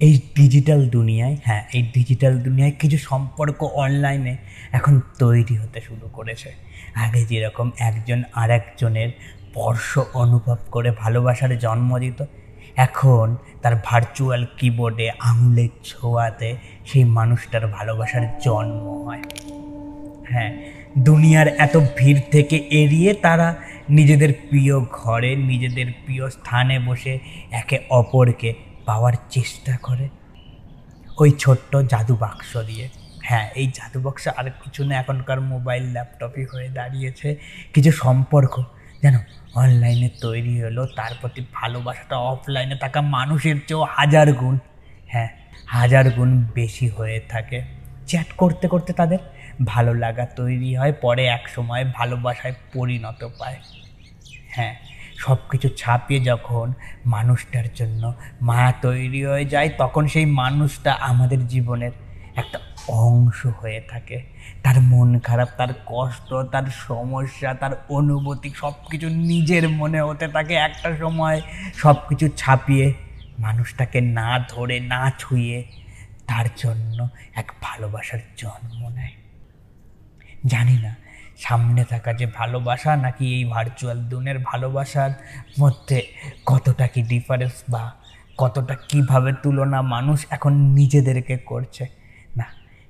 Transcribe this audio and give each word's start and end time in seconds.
এই 0.00 0.14
ডিজিটাল 0.36 0.80
দুনিয়ায় 0.96 1.36
হ্যাঁ 1.46 1.62
এই 1.76 1.82
ডিজিটাল 1.94 2.34
দুনিয়ায় 2.46 2.74
কিছু 2.80 2.98
সম্পর্ক 3.10 3.60
অনলাইনে 3.84 4.34
এখন 4.72 4.94
তৈরি 5.18 5.54
হতে 5.62 5.78
শুরু 5.80 6.06
করেছে। 6.16 6.50
আগে 7.04 7.20
যেরকম 7.30 7.66
একজন 7.88 8.20
আর 8.40 8.50
একজনের 8.50 9.10
স্পর্শ 9.44 9.90
অনুভব 10.22 10.58
করে 10.74 10.90
ভালোবাসার 11.02 11.52
জন্ম 11.58 11.90
দিত, 11.98 12.18
এখন 12.86 13.26
তার 13.62 13.74
ভার্চুয়াল 13.88 14.42
কিবোর্ডে 14.58 15.06
আঙুলের 15.28 15.72
ছোঁয়াতে 15.84 16.48
সেই 16.86 17.04
মানুষটার 17.18 17.64
ভালোবাসার 17.76 18.24
জন্ম 18.44 18.84
হয়। 19.06 19.22
হ্যাঁ 20.30 20.50
দুনিয়ার 20.98 21.48
এত 21.66 21.74
ভিড় 21.98 22.20
থেকে 22.34 22.56
এড়িয়ে 22.82 23.10
তারা 23.26 23.48
নিজেদের 23.90 24.30
প্রিয় 24.48 24.74
ঘরে, 24.92 25.30
নিজেদের 25.50 25.88
প্রিয় 26.04 26.24
স্থানে 26.36 26.76
বসে 26.78 27.14
একে 27.60 27.76
অপরকে 27.90 28.50
পাওয়ার 28.88 29.14
চেষ্টা 29.30 29.74
করে। 29.82 30.06
ওই 31.18 31.30
ছোট্ট 31.42 31.72
জাদু 31.92 32.14
বাক্স 32.16 32.50
দিয়ে। 32.68 32.86
হ্যাঁ 33.22 33.46
এই 33.60 33.66
জাদু 33.76 33.98
বাক্স 34.00 34.24
আর 34.38 34.46
কিছু 34.62 34.80
না, 34.84 34.94
এখনকার 34.96 35.38
মোবাইল, 35.52 35.84
ল্যাপটপই 35.92 36.44
হয়ে 36.52 36.68
দাঁড়িয়েছে। 36.68 37.28
কিছু 37.74 37.90
সম্পর্ক, 38.04 38.54
যেন 39.02 39.16
অনলাইনে 39.54 40.08
তৈরি 40.20 40.54
হলো, 40.62 40.82
তার 40.98 41.12
প্রতি 41.20 41.40
ভালোবাসাটা 41.52 42.16
অফলাইনে 42.32 42.76
থাকা 42.76 43.00
মানুষের 43.16 43.56
চেয়েও 43.66 43.82
হাজার 43.96 44.28
গুণ। 44.32 44.54
হ্যাঁ 45.12 45.30
হাজার 45.66 46.06
গুণ 46.10 46.30
বেশি 46.54 46.86
হয়ে 46.88 47.18
থাকে। 47.32 47.58
চ্যাট 48.06 48.28
করতে 48.36 48.66
করতে 48.68 48.90
তাদের 48.92 49.20
ভালো 49.64 49.92
লাগা 49.94 50.24
তৈরি 50.38 50.70
হয়, 50.76 50.92
পরে 51.04 51.22
এক 51.38 51.44
সময় 51.48 51.82
ভালোবাসায় 51.98 52.54
পরিণত 52.74 53.20
পায়। 53.38 53.58
হ্যাঁ 54.48 54.74
সব 55.18 55.36
কিছু 55.50 55.68
ছাপিয়ে 55.68 56.20
যখন 56.20 56.72
মানুষটার 57.06 57.64
জন্য 57.74 58.14
মায়া 58.42 58.72
তৈরি 58.72 59.24
হয়ে 59.24 59.44
যায়, 59.44 59.70
তখন 59.78 60.06
সেই 60.06 60.26
মানুষটা 60.26 60.92
আমাদের 60.92 61.46
জীবনের 61.46 61.92
একটা 62.36 62.58
অংশ 62.88 63.46
হয়ে 63.46 63.80
থাকে। 63.90 64.22
তার 64.62 64.80
মন 64.80 65.18
খারাপ, 65.18 65.48
তার 65.56 65.68
কষ্ট, 65.86 66.34
তার 66.52 66.62
সমস্যা, 66.88 67.54
তার 67.54 67.70
অনুভূতি 67.88 68.50
সব 68.56 68.72
কিছু 68.90 69.08
নিজের 69.08 69.68
মনে 69.68 70.00
হতে 70.00 70.28
থাকে। 70.28 70.54
একটা 70.54 70.96
সময় 70.96 71.40
সব 71.74 71.96
কিছু 72.08 72.28
ছাপিয়ে 72.36 72.92
মানুষটাকে 73.38 74.00
না 74.00 74.44
ধরে, 74.48 74.80
না 74.80 75.12
ছুঁয়ে 75.18 75.64
তার 76.26 76.46
জন্য 76.56 77.08
এক 77.34 77.52
ভালোবাসার 77.62 78.18
জন্ম 78.36 78.88
নেয়। 78.88 79.12
জানি 80.46 80.78
না 80.78 81.07
সামনে 81.36 81.84
থাকা 81.84 82.12
যে 82.12 82.26
ভালোবাসা, 82.26 82.96
নাকি 82.96 83.34
এই 83.34 83.44
ভার্চুয়াল 83.44 84.04
দুনের 84.04 84.38
ভালোবাসার 84.38 85.10
মধ্যে 85.60 86.02
কতটা 86.46 86.86
কি 86.86 87.02
ডিফারেন্স 87.02 87.62
বা 87.70 87.92
কতটা 88.38 88.74
কীভাবে 88.74 89.32
তুলনা 89.42 89.82
মানুষ 89.82 90.26
এখন 90.30 90.52
নিজেদেরকে 90.52 91.36
করছে? 91.36 91.86
না, 92.36 92.44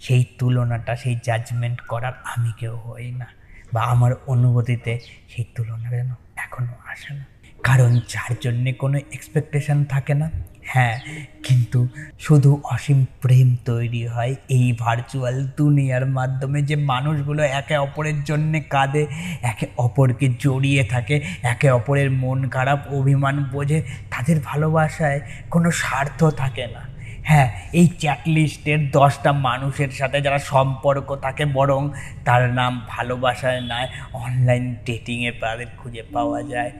সেই 0.00 0.24
তুলনাটা, 0.38 0.96
সেই 0.96 1.18
জাজমেন্ট 1.24 1.80
করার 1.80 2.12
আমি 2.24 2.52
কেউ 2.58 2.76
হই 2.76 3.10
না। 3.10 3.26
বা 3.72 3.82
আমার 3.82 4.12
অনুভূতিতে 4.26 5.00
সেই 5.28 5.44
তুলনা 5.54 5.90
যেন 5.90 6.14
এখনও 6.36 6.74
আসে 6.86 7.14
না। 7.14 7.24
কারণ 7.64 8.00
যার 8.08 8.32
জন্যে 8.40 8.72
কোনো 8.72 8.98
এক্সপেকটেশন 9.12 9.84
থাকে 9.84 10.14
না। 10.14 10.30
হ্যাঁ 10.66 11.00
কিন্তু 11.42 11.88
শুধু 12.18 12.60
অসীম 12.64 13.06
প্রেম 13.22 13.56
তৈরি 13.64 14.06
হয় 14.06 14.34
এই 14.48 14.72
ভার্চুয়াল 14.72 15.46
দুনিয়ার 15.56 16.06
মাধ্যমে 16.06 16.62
যে 16.62 16.76
মানুষগুলো 16.76 17.42
একে 17.42 17.76
অপরের 17.76 18.24
জন্যে 18.24 18.60
কাঁদে, 18.60 19.06
একে 19.42 19.66
অপরকে 19.76 20.26
জড়িয়ে 20.38 20.84
থাকে, 20.84 21.20
একে 21.42 21.70
অপরের 21.70 22.10
মন 22.10 22.48
খারাপ, 22.48 22.80
অভিমান 22.92 23.44
বোঝে, 23.44 23.82
তাদের 24.10 24.36
ভালোবাসায় 24.44 25.20
কোনো 25.50 25.70
স্বার্থ 25.70 26.24
থাকে 26.24 26.66
না। 26.66 26.93
হ্যাঁ 27.24 27.48
এই 27.72 27.86
চ্যাটলিস্টের 27.86 28.90
দশটা 28.90 29.32
মানুষের 29.32 29.90
সাথে 29.90 30.20
যারা 30.20 30.38
সম্পর্ক 30.38 31.16
থাকে 31.16 31.44
বরং 31.44 31.92
তার 32.24 32.52
নাম 32.52 32.86
ভালোবাসায় 32.88 33.60
নয় 33.60 33.88
অনলাইন 34.12 34.74
ডেটিংয়ে 34.86 35.32
তাদের 35.32 35.66
খুঁজে 35.78 36.02
পাওয়া 36.12 36.42
যায়। 36.42 36.72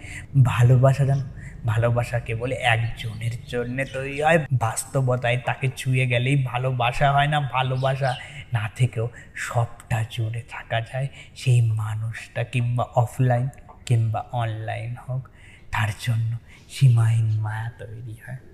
ভালোবাসা 0.44 1.04
জানো? 1.04 1.25
ভালোবাসা 1.66 2.19
কেবল 2.19 2.53
একজনের 2.53 3.34
জন্য 3.49 3.84
তৈরি 3.93 4.22
হয়। 4.22 4.38
বাস্তবতায় 4.53 5.37
তাকে 5.37 5.71
ছুঁয়ে 5.77 6.06
গেলেই 6.06 6.37
ভালোবাসা 6.44 7.12
হয় 7.12 7.27
না, 7.27 7.41
ভালোবাসা 7.41 8.16
না 8.53 8.71
থেকেও 8.77 9.09
সবটা 9.34 10.04
জুড়ে 10.10 10.43
থাকা 10.49 10.81
যায়। 10.81 11.09
সেই 11.37 11.60
মানুষটা 11.60 12.44
কিংবা 12.44 12.84
অফলাইন 12.94 13.49
কিংবা 13.87 14.25
অনলাইন 14.33 14.97
হোক, 15.09 15.28
তার 15.72 15.88
জন্য 16.00 16.37
সীমাহীন 16.69 17.41
মায়া 17.41 17.71
তৈরি 17.78 18.16
হয়। 18.27 18.53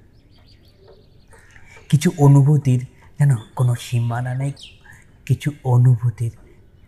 কিছু 1.90 2.12
অনুভূতির, 2.18 2.80
যেন 3.18 3.36
কোনো 3.56 3.74
সীমানা 3.74 4.34
নেই, 4.34 4.52
কিছু 5.26 5.52
অনুভূতির 5.64 6.30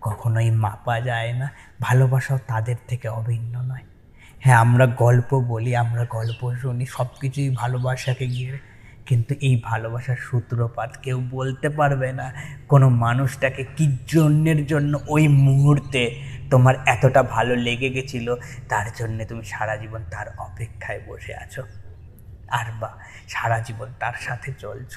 কখনোই 0.00 0.50
মাপা 0.50 1.00
যায় 1.00 1.32
না, 1.32 1.46
ভালোবাসাও 1.80 2.38
তাদের 2.46 2.76
থেকে 2.88 3.08
অভিন্ন 3.08 3.62
নয়। 3.62 3.84
হ্যাঁ 4.40 4.58
আমরা 4.58 4.86
গল্প 4.86 5.40
বলি, 5.40 5.76
আমরা 5.76 6.04
গল্প 6.04 6.40
শুনি 6.60 6.86
সব 6.86 7.08
কিছুই 7.20 7.50
ভালোবাসাকে 7.50 8.26
ঘিরে, 8.26 8.58
কিন্তু 9.06 9.34
এই 9.40 9.62
ভালোবাসার 9.64 10.16
সূত্রপাত 10.16 10.90
কেউ 11.02 11.18
বলতে 11.30 11.68
পারবে 11.68 12.12
না। 12.12 12.32
কোনো 12.68 12.88
মানুষটাকে 12.88 13.62
কি 13.76 13.98
জন্যের 14.06 14.66
জন্য 14.66 14.98
ওই 15.08 15.28
মুহূর্তে 15.28 16.02
তোমার 16.50 16.74
এতটা 16.86 17.22
ভালো 17.22 17.56
লেগে 17.56 17.90
গেছিল, 17.90 18.36
তার 18.68 18.86
জন্যে 18.98 19.24
তুমি 19.24 19.44
সারা 19.44 19.76
জীবন 19.76 20.02
তার 20.10 20.26
অপেক্ষায় 20.38 21.00
বসে 21.06 21.34
আছো? 21.34 21.62
আর 22.58 22.68
বা 22.80 22.90
সারা 23.28 23.58
জীবন 23.58 23.88
তার 24.00 24.16
সাথে 24.20 24.52
চলছ। 24.58 24.94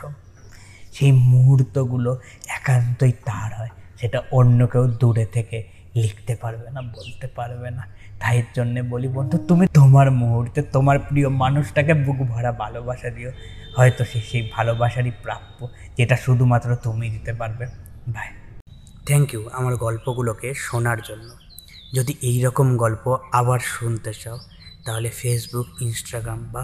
সেই 0.93 1.11
মুহূর্তগুলো 1.11 2.11
একান্তই 2.47 3.11
তার 3.11 3.51
হয়, 3.59 3.69
সেটা 3.99 4.19
অন্য 4.31 4.67
কেউ 4.67 4.85
দূরে 4.87 5.25
থেকে 5.25 5.57
লিখতে 5.95 6.33
পারবে 6.35 6.71
না, 6.71 6.81
বলতে 6.81 7.27
পারবে 7.27 7.69
না। 7.71 7.83
তাই 8.19 8.43
জন্যে 8.55 8.81
বলি 8.81 9.07
বন্ধু, 9.07 9.37
তুমি 9.47 9.67
তোমার 9.73 10.11
মুহূর্তে 10.11 10.61
তোমার 10.61 10.99
প্রিয় 10.99 11.29
মানুষটাকে 11.29 11.93
বুক 11.93 12.19
ভরা 12.27 12.51
ভালোবাসা 12.51 13.09
দিও। 13.09 13.31
হয়তো 13.77 14.05
সে 14.05 14.19
সেই 14.21 14.49
ভালোবাসারই 14.53 15.11
প্রাপ্য, 15.23 15.67
যেটা 15.97 16.15
শুধুমাত্র 16.15 16.75
তুমি 16.75 17.09
দিতে 17.09 17.33
পারবে। 17.33 17.65
ভাই 18.13 18.29
থ্যাংক 19.07 19.33
ইউ 19.33 19.49
আমার 19.53 19.75
গল্পগুলোকে 19.75 20.53
শোনার 20.53 20.97
জন্য। 21.01 21.29
যদি 21.95 22.13
এই 22.21 22.37
রকম 22.43 22.77
গল্প 22.77 23.17
আবার 23.31 23.59
শুনতে 23.59 24.11
চাও, 24.13 24.37
তাহলে 24.85 25.09
ফেসবুক 25.09 25.81
ইনস্টাগ্রাম 25.81 26.41
বা 26.53 26.63